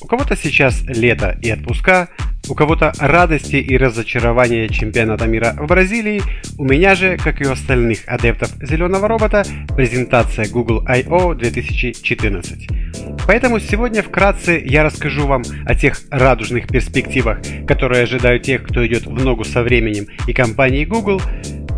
У 0.00 0.06
кого-то 0.06 0.36
сейчас 0.36 0.82
лето 0.86 1.36
и 1.42 1.50
отпуска, 1.50 2.08
у 2.48 2.54
кого-то 2.54 2.92
радости 2.98 3.56
и 3.56 3.76
разочарования 3.76 4.68
чемпионата 4.68 5.26
мира 5.26 5.54
в 5.58 5.66
Бразилии, 5.66 6.22
у 6.56 6.64
меня 6.64 6.94
же, 6.94 7.16
как 7.16 7.40
и 7.40 7.46
у 7.46 7.52
остальных 7.52 8.00
адептов 8.06 8.50
зеленого 8.62 9.08
робота, 9.08 9.44
презентация 9.76 10.48
Google 10.48 10.84
I.O. 10.86 11.34
2014. 11.34 12.68
Поэтому 13.26 13.58
сегодня 13.58 14.02
вкратце 14.02 14.62
я 14.64 14.84
расскажу 14.84 15.26
вам 15.26 15.42
о 15.66 15.74
тех 15.74 16.00
радужных 16.10 16.68
перспективах, 16.68 17.38
которые 17.66 18.04
ожидают 18.04 18.44
тех, 18.44 18.62
кто 18.62 18.86
идет 18.86 19.06
в 19.06 19.24
ногу 19.24 19.44
со 19.44 19.62
временем 19.62 20.06
и 20.26 20.32
компании 20.32 20.84
Google, 20.84 21.20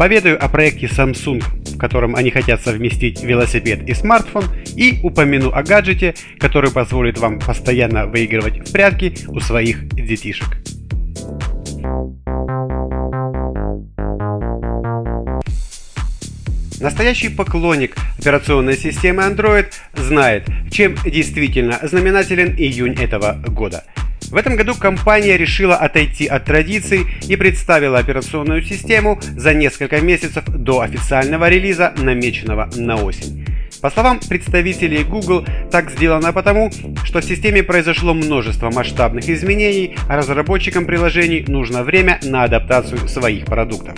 Поведаю 0.01 0.43
о 0.43 0.49
проекте 0.49 0.87
Samsung, 0.87 1.45
котором 1.81 2.15
они 2.15 2.31
хотят 2.31 2.61
совместить 2.61 3.23
велосипед 3.23 3.89
и 3.89 3.95
смартфон, 3.95 4.45
и 4.77 5.01
упомяну 5.03 5.51
о 5.51 5.63
гаджете, 5.63 6.15
который 6.39 6.71
позволит 6.71 7.19
вам 7.19 7.41
постоянно 7.41 8.07
выигрывать 8.07 8.69
в 8.69 8.73
прятки 8.73 9.15
у 9.29 9.41
своих 9.41 9.89
детишек. 9.89 10.59
Настоящий 16.81 17.29
поклонник 17.29 17.97
операционной 18.19 18.77
системы 18.77 19.23
Android 19.23 19.67
знает, 19.95 20.47
чем 20.71 20.97
действительно 21.05 21.79
знаменателен 21.83 22.55
июнь 22.57 22.95
этого 22.95 23.43
года– 23.49 23.85
в 24.31 24.37
этом 24.37 24.57
году 24.57 24.75
компания 24.75 25.37
решила 25.37 25.77
отойти 25.77 26.27
от 26.27 26.45
традиций 26.45 27.07
и 27.29 27.37
представила 27.37 27.99
операционную 27.99 28.63
систему 28.63 29.21
за 29.37 29.55
несколько 29.55 30.01
месяцев 30.01 30.45
до 30.47 30.81
официального 30.81 31.49
релиза, 31.49 31.93
намеченного 31.97 32.71
на 32.77 32.97
осень. 32.97 33.45
По 33.81 33.91
словам 33.91 34.21
представителей 34.21 35.05
Google, 35.05 35.47
так 35.71 35.91
сделано 35.91 36.33
потому, 36.33 36.71
что 37.05 37.21
в 37.21 37.25
системе 37.25 37.63
произошло 37.63 38.13
множество 38.13 38.71
масштабных 38.71 39.29
изменений, 39.29 39.97
а 40.09 40.17
разработчикам 40.17 40.85
приложений 40.85 41.47
нужно 41.49 41.83
время 41.83 42.21
на 42.23 42.45
адаптацию 42.45 43.09
своих 43.09 43.47
продуктов. 43.47 43.95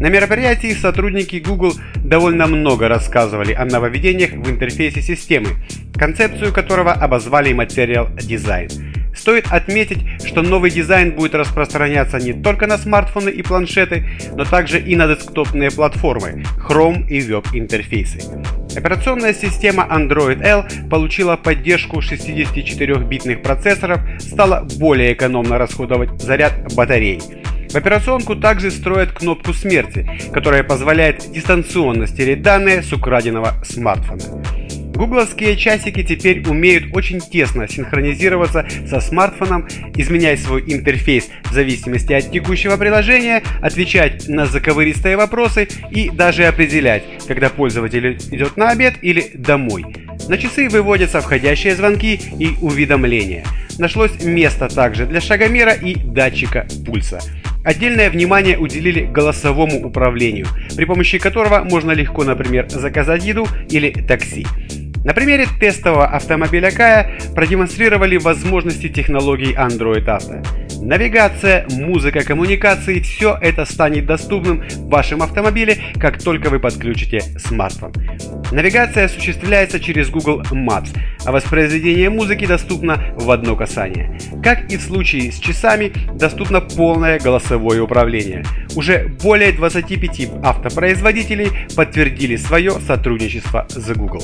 На 0.00 0.08
мероприятии 0.08 0.72
сотрудники 0.74 1.42
Google 1.44 1.74
довольно 1.96 2.46
много 2.46 2.88
рассказывали 2.88 3.52
о 3.52 3.64
нововведениях 3.64 4.30
в 4.30 4.48
интерфейсе 4.48 5.02
системы, 5.02 5.48
концепцию 5.94 6.52
которого 6.52 6.92
обозвали 6.92 7.52
Material 7.52 8.16
Design. 8.16 8.97
Стоит 9.18 9.48
отметить, 9.50 9.98
что 10.24 10.42
новый 10.42 10.70
дизайн 10.70 11.12
будет 11.12 11.34
распространяться 11.34 12.18
не 12.18 12.32
только 12.32 12.66
на 12.68 12.78
смартфоны 12.78 13.30
и 13.30 13.42
планшеты, 13.42 14.08
но 14.36 14.44
также 14.44 14.80
и 14.80 14.94
на 14.94 15.08
десктопные 15.08 15.70
платформы 15.72 16.44
Chrome 16.68 17.08
и 17.08 17.20
веб-интерфейсы. 17.20 18.20
Операционная 18.76 19.34
система 19.34 19.88
Android 19.90 20.40
L 20.42 20.64
получила 20.88 21.36
поддержку 21.36 21.98
64-битных 21.98 23.42
процессоров, 23.42 24.00
стала 24.20 24.66
более 24.78 25.14
экономно 25.14 25.58
расходовать 25.58 26.22
заряд 26.22 26.52
батарей. 26.74 27.20
В 27.70 27.74
операционку 27.74 28.36
также 28.36 28.70
строят 28.70 29.12
кнопку 29.12 29.52
смерти, 29.52 30.08
которая 30.32 30.62
позволяет 30.62 31.30
дистанционно 31.32 32.06
стереть 32.06 32.40
данные 32.40 32.82
с 32.82 32.92
украденного 32.92 33.54
смартфона. 33.64 34.22
Гугловские 34.98 35.56
часики 35.56 36.02
теперь 36.02 36.42
умеют 36.48 36.86
очень 36.92 37.20
тесно 37.20 37.68
синхронизироваться 37.68 38.66
со 38.84 39.00
смартфоном, 39.00 39.68
изменять 39.94 40.40
свой 40.40 40.64
интерфейс 40.66 41.28
в 41.44 41.52
зависимости 41.52 42.12
от 42.12 42.32
текущего 42.32 42.76
приложения, 42.76 43.44
отвечать 43.62 44.28
на 44.28 44.46
заковыристые 44.46 45.16
вопросы 45.16 45.68
и 45.92 46.10
даже 46.10 46.46
определять, 46.46 47.04
когда 47.28 47.48
пользователь 47.48 48.18
идет 48.32 48.56
на 48.56 48.70
обед 48.70 48.94
или 49.00 49.30
домой. 49.34 49.84
На 50.28 50.36
часы 50.36 50.68
выводятся 50.68 51.20
входящие 51.20 51.76
звонки 51.76 52.20
и 52.36 52.56
уведомления. 52.60 53.44
Нашлось 53.78 54.20
место 54.24 54.66
также 54.66 55.06
для 55.06 55.20
шагомера 55.20 55.74
и 55.74 55.94
датчика 55.94 56.66
пульса. 56.84 57.20
Отдельное 57.64 58.10
внимание 58.10 58.58
уделили 58.58 59.04
голосовому 59.04 59.86
управлению, 59.86 60.48
при 60.76 60.84
помощи 60.86 61.18
которого 61.18 61.62
можно 61.62 61.92
легко, 61.92 62.24
например, 62.24 62.68
заказать 62.68 63.24
еду 63.24 63.46
или 63.70 63.90
такси. 63.92 64.44
На 65.04 65.14
примере 65.14 65.46
тестового 65.60 66.06
автомобиля 66.06 66.70
Kaya 66.70 67.34
продемонстрировали 67.34 68.16
возможности 68.16 68.88
технологий 68.88 69.54
Android 69.54 70.04
Auto. 70.04 70.44
Навигация, 70.80 71.66
музыка, 71.70 72.24
коммуникации– 72.24 73.00
все 73.02 73.36
это 73.40 73.64
станет 73.64 74.06
доступным 74.06 74.62
в 74.68 74.88
вашем 74.88 75.22
автомобиле, 75.22 75.78
как 76.00 76.22
только 76.22 76.50
вы 76.50 76.60
подключите 76.60 77.20
смартфон. 77.38 77.92
Навигация 78.52 79.06
осуществляется 79.06 79.80
через 79.80 80.08
Google 80.08 80.42
Maps, 80.52 80.96
а 81.24 81.32
воспроизведение 81.32 82.10
музыки 82.10 82.46
доступно 82.46 83.12
в 83.16 83.30
одно 83.30 83.56
касание. 83.56 84.18
Как 84.42 84.70
и 84.72 84.76
в 84.76 84.82
случае 84.82 85.32
с 85.32 85.38
часами, 85.38 85.92
доступно 86.14 86.60
полное 86.60 87.18
голосовое 87.18 87.82
управление. 87.82 88.44
Уже 88.76 89.08
более 89.22 89.52
25 89.52 90.30
автопроизводителей 90.42 91.50
подтвердили 91.76 92.36
свое 92.36 92.72
сотрудничество 92.86 93.66
с 93.68 93.92
Google. 93.94 94.22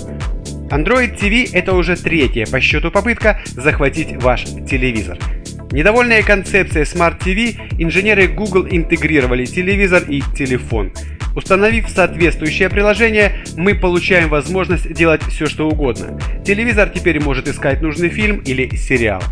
Android 0.70 1.19
TV– 1.19 1.50
это 1.52 1.75
уже 1.75 1.97
третья 1.97 2.47
по 2.47 2.60
счету 2.60 2.91
попытка 2.91 3.41
захватить 3.54 4.22
ваш 4.22 4.44
телевизор. 4.44 5.19
Недовольные 5.70 6.22
концепцией 6.22 6.84
Smart 6.84 7.19
TV, 7.19 7.56
инженеры 7.78 8.28
Google 8.28 8.66
интегрировали 8.70 9.44
телевизор 9.44 10.04
и 10.08 10.22
телефон. 10.36 10.92
Установив 11.36 11.88
соответствующее 11.88 12.70
приложение, 12.70 13.44
мы 13.56 13.75
получаем 13.75 14.28
возможность 14.28 14.92
делать 14.92 15.22
все 15.25 15.47
что 15.47 15.69
угодно. 15.69 16.19
Телевизор 16.44 16.88
теперь 16.88 17.20
может 17.20 17.48
искать 17.48 17.82
нужный 17.82 18.08
фильм 18.08 18.38
или 18.38 18.75
сериал. 18.76 19.22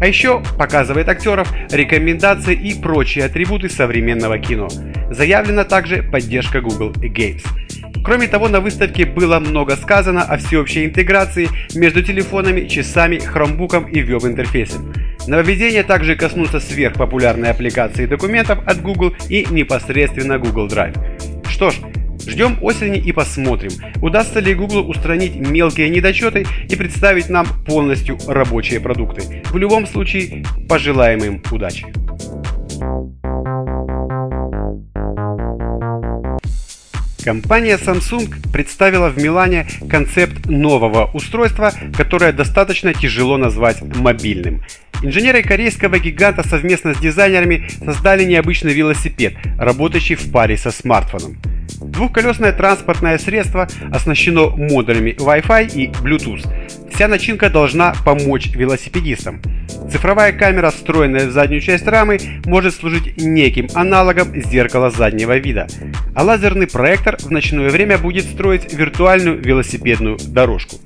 А 0.00 0.06
еще 0.06 0.42
показывает 0.56 1.08
актеров, 1.08 1.52
рекомендации 1.70 2.54
и 2.54 2.80
прочие 2.80 3.24
атрибуты 3.24 3.68
современного 3.68 4.38
кино. 4.38 4.68
Заявлена 5.10 5.64
также 5.64 6.02
поддержка 6.04 6.60
Google 6.60 6.92
Games. 6.92 7.44
Кроме 8.04 8.28
того, 8.28 8.48
на 8.48 8.60
выставке 8.60 9.04
было 9.04 9.38
много 9.38 9.76
сказано 9.76 10.22
о 10.22 10.38
всеобщей 10.38 10.86
интеграции 10.86 11.48
между 11.74 12.02
телефонами, 12.02 12.66
часами, 12.66 13.18
хромбуком 13.18 13.84
и 13.84 14.02
веб-интерфейсом. 14.02 14.92
Нововведения 15.26 15.82
также 15.82 16.16
коснутся 16.16 16.60
сверхпопулярной 16.60 17.50
аппликации 17.50 18.06
документов 18.06 18.60
от 18.66 18.80
Google 18.80 19.14
и 19.28 19.46
непосредственно 19.50 20.38
Google 20.38 20.68
Drive. 20.68 20.96
Что 21.48 21.70
ж, 21.70 21.76
Ждем 22.26 22.58
осени 22.60 22.98
и 22.98 23.12
посмотрим, 23.12 23.70
удастся 24.02 24.40
ли 24.40 24.54
Google 24.54 24.88
устранить 24.88 25.34
мелкие 25.36 25.88
недочеты 25.88 26.46
и 26.68 26.76
представить 26.76 27.30
нам 27.30 27.46
полностью 27.66 28.18
рабочие 28.26 28.80
продукты. 28.80 29.42
В 29.46 29.56
любом 29.56 29.86
случае, 29.86 30.44
пожелаем 30.68 31.20
им 31.20 31.42
удачи. 31.50 31.86
Компания 37.28 37.76
Samsung 37.76 38.50
представила 38.54 39.10
в 39.10 39.18
Милане 39.18 39.66
концепт 39.90 40.46
нового 40.46 41.10
устройства, 41.12 41.74
которое 41.94 42.32
достаточно 42.32 42.94
тяжело 42.94 43.36
назвать 43.36 43.82
мобильным. 43.82 44.62
Инженеры 45.02 45.42
корейского 45.42 45.98
гиганта 45.98 46.42
совместно 46.42 46.94
с 46.94 46.98
дизайнерами 46.98 47.68
создали 47.84 48.24
необычный 48.24 48.72
велосипед, 48.72 49.34
работающий 49.58 50.14
в 50.14 50.32
паре 50.32 50.56
со 50.56 50.70
смартфоном. 50.70 51.36
Двухколесное 51.82 52.52
транспортное 52.52 53.18
средство 53.18 53.68
оснащено 53.92 54.48
модулями 54.48 55.14
Wi-Fi 55.18 55.74
и 55.74 55.88
Bluetooth. 55.88 56.48
Вся 56.94 57.08
начинка 57.08 57.50
должна 57.50 57.94
помочь 58.06 58.48
велосипедистам. 58.54 59.42
Цифровая 59.90 60.32
камера, 60.32 60.70
встроенная 60.70 61.28
в 61.28 61.32
заднюю 61.32 61.60
часть 61.60 61.86
рамы, 61.86 62.18
может 62.44 62.74
служить 62.74 63.16
неким 63.16 63.68
аналогом 63.74 64.34
зеркала 64.34 64.90
заднего 64.90 65.36
вида, 65.36 65.66
а 66.14 66.22
лазерный 66.22 66.66
проектор 66.66 67.16
в 67.18 67.30
ночное 67.30 67.70
время 67.70 67.98
будет 67.98 68.24
строить 68.24 68.72
виртуальную 68.72 69.42
велосипедную 69.42 70.18
дорожку. 70.28 70.76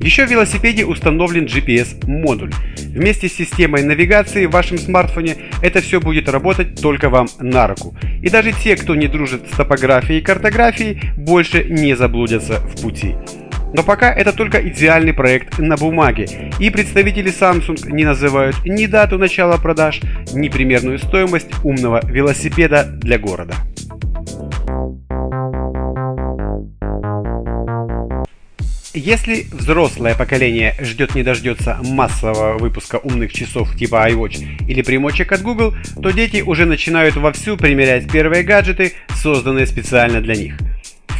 Еще 0.00 0.26
в 0.26 0.30
велосипеде 0.30 0.84
установлен 0.84 1.46
GPS-модуль. 1.46 2.52
Вместе 2.78 3.28
с 3.28 3.32
системой 3.32 3.82
навигации 3.82 4.46
в 4.46 4.50
вашем 4.50 4.78
смартфоне 4.78 5.36
это 5.62 5.80
все 5.80 6.00
будет 6.00 6.28
работать 6.28 6.80
только 6.80 7.08
вам 7.08 7.28
на 7.40 7.66
руку. 7.66 7.96
И 8.22 8.28
даже 8.28 8.52
те, 8.52 8.76
кто 8.76 8.94
не 8.94 9.08
дружит 9.08 9.42
с 9.50 9.56
топографией 9.56 10.20
и 10.20 10.22
картографией, 10.22 11.00
больше 11.16 11.64
не 11.64 11.96
заблудятся 11.96 12.60
в 12.60 12.82
пути. 12.82 13.14
Но 13.72 13.82
пока 13.82 14.12
это 14.12 14.32
только 14.32 14.66
идеальный 14.68 15.12
проект 15.12 15.58
на 15.58 15.76
бумаге, 15.76 16.52
и 16.60 16.70
представители 16.70 17.32
Samsung 17.32 17.90
не 17.90 18.04
называют 18.04 18.64
ни 18.64 18.86
дату 18.86 19.18
начала 19.18 19.56
продаж, 19.56 20.00
ни 20.32 20.48
примерную 20.48 20.98
стоимость 20.98 21.48
умного 21.64 22.00
велосипеда 22.04 22.84
для 22.84 23.18
города. 23.18 23.54
Если 28.96 29.44
взрослое 29.52 30.14
поколение 30.14 30.74
ждет 30.80 31.14
не 31.14 31.22
дождется 31.22 31.78
массового 31.84 32.56
выпуска 32.56 32.96
умных 32.96 33.30
часов 33.30 33.76
типа 33.76 34.08
iWatch 34.08 34.66
или 34.66 34.80
примочек 34.80 35.32
от 35.32 35.42
Google, 35.42 35.74
то 36.02 36.12
дети 36.12 36.40
уже 36.40 36.64
начинают 36.64 37.14
вовсю 37.16 37.58
примерять 37.58 38.10
первые 38.10 38.42
гаджеты, 38.42 38.94
созданные 39.14 39.66
специально 39.66 40.22
для 40.22 40.34
них. 40.34 40.54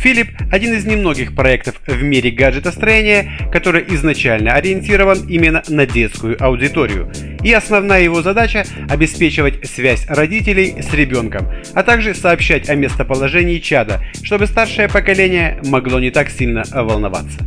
Philip– 0.02 0.28
один 0.52 0.73
из 0.73 0.87
немногих 0.87 1.34
проектов 1.34 1.81
в 1.87 2.02
мире 2.02 2.31
гаджетостроения, 2.31 3.50
который 3.52 3.84
изначально 3.88 4.52
ориентирован 4.52 5.26
именно 5.29 5.62
на 5.69 5.84
детскую 5.84 6.43
аудиторию. 6.43 7.11
И 7.43 7.52
основная 7.52 8.02
его 8.02 8.22
задача– 8.22 8.64
обеспечивать 8.88 9.69
связь 9.69 10.06
родителей 10.08 10.81
с 10.81 10.94
ребенком, 10.94 11.50
а 11.75 11.82
также 11.82 12.14
сообщать 12.14 12.69
о 12.69 12.75
местоположении 12.75 13.58
чада, 13.58 14.02
чтобы 14.22 14.46
старшее 14.46 14.88
поколение 14.88 15.61
могло 15.67 15.99
не 15.99 16.11
так 16.11 16.31
сильно 16.31 16.62
волноваться. 16.72 17.38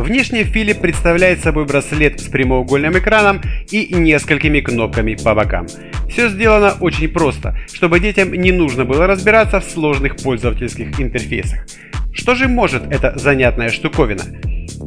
Внешне 0.00 0.44
Philip 0.44 0.80
представляет 0.80 1.40
собой 1.40 1.66
браслет 1.66 2.20
с 2.20 2.24
прямоугольным 2.24 2.98
экраном 2.98 3.42
и 3.70 3.94
несколькими 3.94 4.60
кнопками 4.60 5.14
по 5.14 5.34
бокам. 5.34 5.66
Все 6.08 6.30
сделано 6.30 6.74
очень 6.80 7.08
просто, 7.08 7.58
чтобы 7.70 8.00
детям 8.00 8.32
не 8.32 8.50
нужно 8.50 8.86
было 8.86 9.06
разбираться 9.06 9.60
в 9.60 9.64
сложных 9.64 10.16
пользовательских 10.16 10.98
интерфейсах. 10.98 11.66
Что 12.14 12.34
же 12.34 12.48
может 12.48 12.90
эта 12.90 13.18
занятная 13.18 13.68
штуковина? 13.68 14.22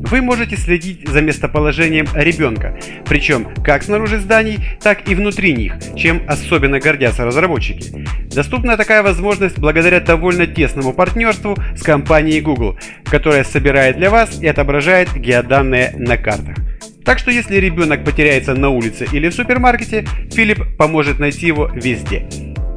Вы 0.04 0.22
можете 0.22 0.58
следить 0.58 1.08
за 1.08 1.22
местоположением 1.22 2.08
ребенка, 2.14 2.78
причем 3.06 3.48
как 3.64 3.84
снаружи 3.84 4.20
зданий, 4.20 4.60
так 4.82 5.08
и 5.08 5.16
внутри 5.16 5.54
них, 5.54 5.76
чем 5.96 6.22
особенно 6.28 6.80
гордятся 6.80 7.26
разработчики. 7.26 8.06
Доступна 8.28 8.76
такая 8.76 9.02
возможность 9.02 9.58
благодаря 9.58 10.02
довольно 10.02 10.46
тесному 10.46 10.92
партнерству 10.94 11.56
с 11.76 11.82
компанией 11.82 12.42
Google, 12.42 12.78
которая 13.06 13.46
собирает 13.46 13.98
для 13.98 14.10
вас 14.10 14.42
и 14.42 14.48
отображает 14.48 15.14
геоданные 15.16 15.94
на 15.98 16.18
картах. 16.18 16.58
Так 17.06 17.18
что 17.18 17.32
если 17.32 17.56
ребенок 17.56 18.04
потеряется 18.04 18.54
на 18.56 18.70
улице 18.70 19.08
или 19.12 19.30
в 19.30 19.34
супермаркете, 19.34 20.06
Филипп 20.32 20.78
поможет 20.78 21.20
найти 21.20 21.48
его 21.48 21.68
везде. 21.74 22.28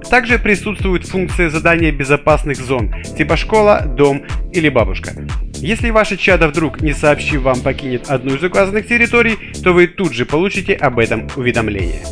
Также 0.08 0.38
присутствует 0.38 1.06
функция 1.06 1.50
задания 1.50 1.90
безопасных 1.90 2.58
зон, 2.58 2.94
типа 3.16 3.36
школа, 3.36 3.82
дом 3.84 4.22
или 4.52 4.68
бабушка. 4.68 5.12
Если 5.56 5.90
ваше 5.90 6.16
чадо 6.16 6.48
вдруг, 6.48 6.82
не 6.82 6.92
сообщив 6.92 7.42
вам, 7.42 7.60
покинет 7.60 8.08
одну 8.08 8.34
из 8.34 8.42
указанных 8.42 8.86
территорий, 8.86 9.36
то 9.62 9.72
вы 9.72 9.86
тут 9.86 10.12
же 10.12 10.26
получите 10.26 10.74
об 10.74 10.98
этом 10.98 11.28
уведомление. 11.36 12.02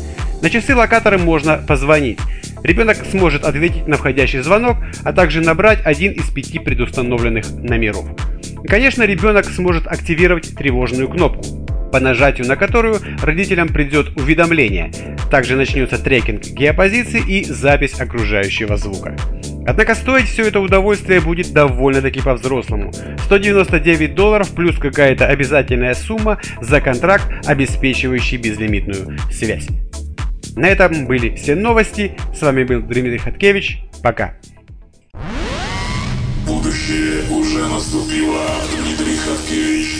На 0.41 0.49
часы 0.49 0.75
локатора 0.75 1.17
можно 1.17 1.57
позвонить. 1.57 2.19
Ребенок 2.63 2.97
сможет 3.11 3.45
ответить 3.45 3.87
на 3.87 3.97
входящий 3.97 4.39
звонок, 4.39 4.77
а 5.03 5.13
также 5.13 5.41
набрать 5.41 5.85
один 5.85 6.13
из 6.13 6.29
пяти 6.29 6.59
предустановленных 6.59 7.49
номеров. 7.51 8.05
И, 8.63 8.67
конечно, 8.67 9.03
ребенок 9.03 9.45
сможет 9.45 9.87
активировать 9.87 10.55
тревожную 10.55 11.07
кнопку 11.07 11.65
по 11.95 12.01
нажатию 12.01 12.45
на 12.45 12.57
которую 12.57 12.99
родителям 13.21 13.69
придет 13.69 14.17
уведомление. 14.17 14.91
Также 15.31 15.55
начнется 15.55 15.97
трекинг 15.97 16.43
геопозиции 16.43 17.23
и 17.25 17.45
запись 17.45 18.01
окружающего 18.01 18.75
звука. 18.75 19.15
Однако 19.67 19.95
стоить 19.95 20.27
все 20.27 20.43
это 20.47 20.59
удовольствие 20.59 21.21
будет 21.21 21.51
довольно-таки 21.51 22.21
по-взрослому. 22.21 22.91
199 23.25 24.13
долларов 24.13 24.53
плюс 24.53 24.77
какая-то 24.77 25.25
обязательная 25.27 25.93
сумма 25.93 26.39
за 26.61 26.81
контракт, 26.81 27.25
обеспечивающий 27.47 28.37
безлимитную 28.37 29.17
связь. 29.31 29.67
На 30.55 30.67
этом 30.67 31.05
были 31.05 31.35
все 31.35 31.55
новости. 31.55 32.15
С 32.33 32.41
вами 32.41 32.63
был 32.63 32.81
Дмитрий 32.81 33.17
Хаткевич. 33.17 33.81
Пока. 34.01 34.35
Будущее 36.45 37.23
уже 37.29 37.67
наступило. 37.67 38.45
Дмитрий 38.71 39.17
Хаткевич. 39.17 39.95